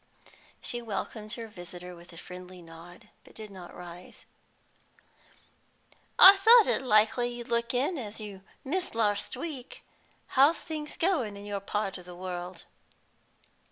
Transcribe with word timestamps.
She 0.61 0.81
welcomed 0.81 1.33
her 1.33 1.47
visitor 1.47 1.95
with 1.95 2.11
a 2.11 2.17
friendly 2.17 2.59
nod, 2.59 3.09
but 3.23 3.35
did 3.35 3.51
not 3.51 3.71
rise. 3.75 4.25
"I 6.17 6.37
thought 6.37 6.65
it 6.65 6.81
likely 6.81 7.29
you'd 7.29 7.49
look 7.49 7.71
in, 7.75 7.99
as 7.99 8.19
you 8.19 8.41
missed 8.63 8.95
larst 8.95 9.37
week. 9.37 9.83
How's 10.29 10.61
things 10.63 10.97
goin' 10.97 11.37
in 11.37 11.45
your 11.45 11.59
part 11.59 11.99
o' 11.99 12.01
the 12.01 12.15
world?" 12.15 12.63